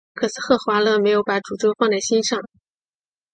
[0.15, 2.41] 可是赫华勒没有把诅咒放在心上。